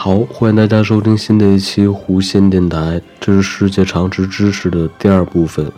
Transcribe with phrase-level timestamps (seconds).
[0.00, 3.02] 好，欢迎大家收听新的一期弧线电台。
[3.18, 5.72] 这是世界常识知识的第二部分。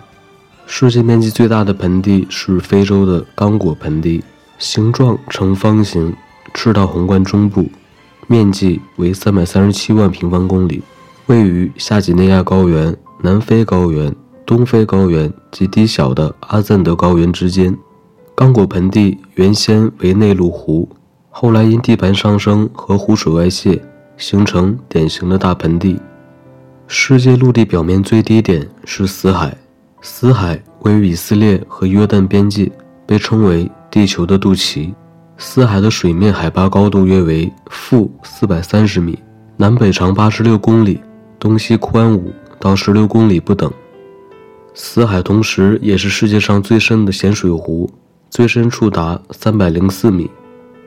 [0.66, 4.22] 世界面积最大的盆地是非洲的刚果盆地，
[4.58, 6.14] 形状呈方形，
[6.52, 7.64] 赤道横贯中部，
[8.26, 10.82] 面积为三百三十七万平方公里，
[11.24, 17.74] 位于夏几内亚高原、南非高原、东非高原及低小的阿赞德高原之间。
[18.34, 20.86] 刚果盆地原先为内陆湖，
[21.30, 23.82] 后来因地盘上升和湖水外泄，
[24.20, 25.98] 形成典型的大盆地。
[26.86, 29.56] 世界陆地表面最低点是死海，
[30.02, 32.70] 死海位于以色列和约旦边界，
[33.06, 34.94] 被称为地球的肚脐。
[35.38, 39.18] 死海的水面海拔高度约为负四百三十米，
[39.56, 41.00] 南北长八十六公里，
[41.38, 43.72] 东西宽五到十六公里不等。
[44.74, 47.90] 死海同时也是世界上最深的咸水湖。
[48.28, 50.30] 最深处达三百零四米。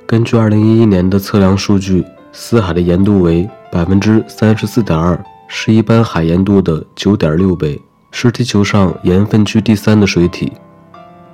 [0.05, 2.01] 根据二零一一年的测量数据，
[2.35, 10.51] 死海的盐度为百分之三十四点二，是一般海盐度的九点六倍，是地球上盐分区第三的水体。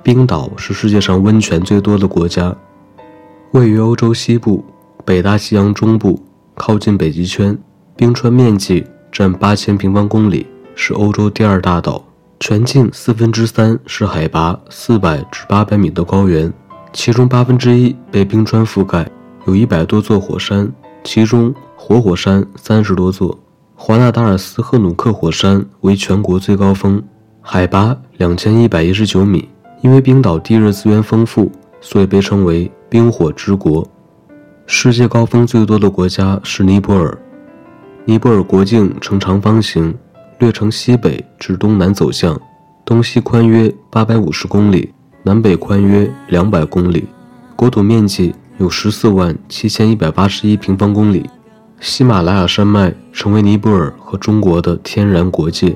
[0.02, 2.54] 冰岛是世界上温泉最多的国家，
[3.52, 4.62] 位于欧洲西部、
[5.04, 6.22] 北大西洋中部，
[6.54, 7.58] 靠近北极圈，
[7.96, 12.04] 冰川面积占八千平方公里，是欧洲第二大岛。
[12.40, 16.50] 全境四分之三是海拔四百至八百米的高原，
[16.92, 19.06] 其中八分之一被冰川覆盖，
[19.46, 20.72] 有一百多座火山，
[21.04, 23.38] 其中活火山三十多座。
[23.74, 27.02] 华纳达尔斯赫努克火山为全国最高峰，
[27.40, 29.48] 海拔两千一百一十九米。
[29.82, 33.86] 因为冰岛地热资源丰富，所以被称为“冰火之国”。
[34.66, 37.16] 世界高峰最多的国家是尼泊尔，
[38.04, 39.94] 尼泊尔国境呈长方形。
[40.38, 42.40] 略呈西北至东南走向，
[42.82, 44.90] 东西宽约八百五十公里，
[45.22, 47.06] 南北宽约两百公里，
[47.56, 51.28] 国土面积有十四万七千一百八十一平方公里。
[51.80, 55.74] 喜马拉雅山脉成为尼泊尔和中国的天然国界，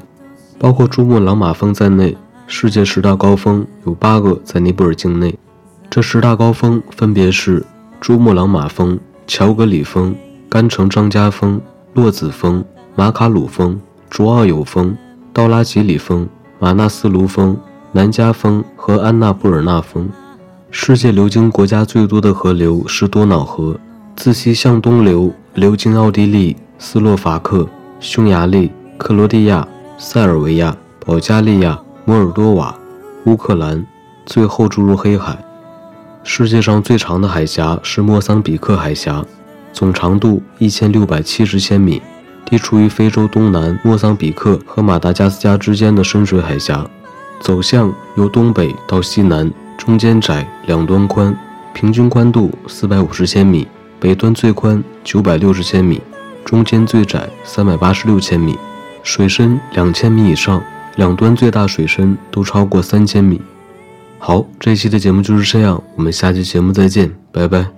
[0.58, 2.14] 包括珠穆朗玛峰在内，
[2.46, 5.34] 世界十大高峰有八个在尼泊尔境内。
[5.88, 7.64] 这十大高峰分别是
[8.02, 10.14] 珠穆朗玛峰、乔格里峰、
[10.50, 11.58] 甘城张家峰、
[11.94, 12.62] 洛子峰、
[12.94, 13.80] 马卡鲁峰。
[14.10, 14.96] 卓奥友峰、
[15.32, 16.28] 道拉吉里峰、
[16.60, 17.56] 马纳斯卢峰、
[17.90, 20.08] 南加峰和安纳布尔纳峰。
[20.76, 23.78] 世界流经国家最多的河流是多瑙河，
[24.16, 27.66] 自西向东流，流经奥地利、斯洛伐克、
[28.00, 29.66] 匈牙利、克罗地亚、
[29.98, 32.74] 塞尔维亚、保加利亚、摩尔多瓦、
[33.24, 33.86] 乌克兰，
[34.26, 35.38] 最后注入黑海。
[36.24, 39.24] 世界上最长的海峡是莫桑比克海峡，
[39.72, 42.02] 总长度一千六百七十千米。
[42.44, 46.84] 地处于非洲东南莫桑比克和马达加斯加之间的深水海峡，
[47.40, 51.36] 走向由东北到西南，中间窄，两端宽，
[51.72, 53.66] 平均宽度四百五十千米，
[54.00, 56.00] 北端最宽九百六十千米，
[56.44, 58.56] 中间最窄三百八十六千米，
[59.02, 60.62] 水深两千米以上，
[60.96, 63.40] 两端最大水深都超过三千米。
[64.18, 67.73] 好，这一期的节目就是这样，我们下期节目再见，拜拜。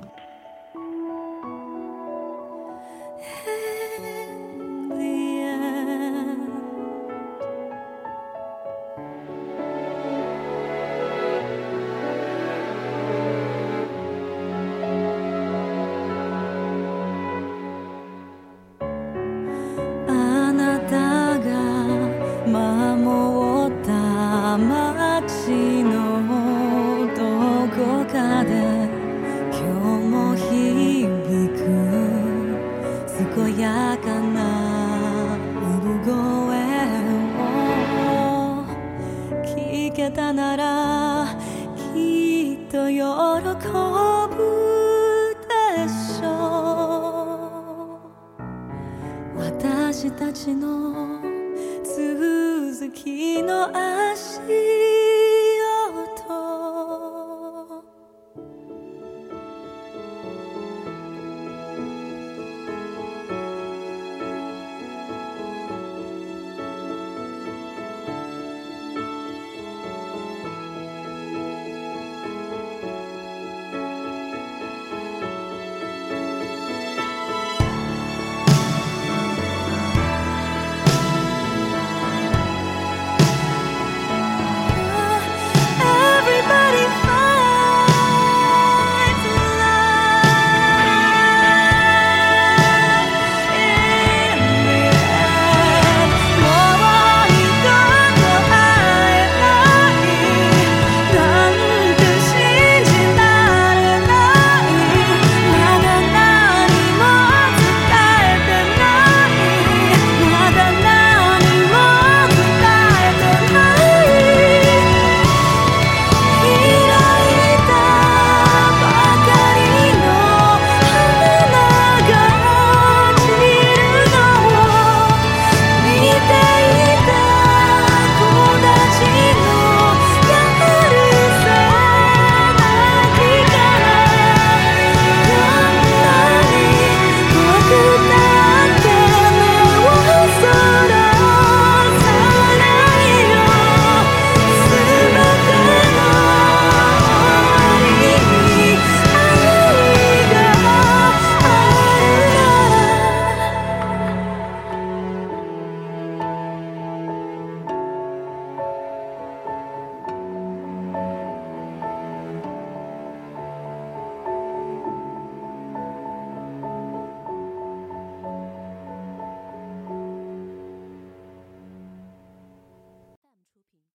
[33.59, 36.13] やかな産声
[37.33, 38.67] を
[39.47, 41.27] 聞けたなら
[41.95, 43.01] きっと喜
[44.37, 44.37] ぶ
[45.49, 47.99] でしょ
[49.35, 51.23] う私たちの
[51.83, 53.86] 続きの足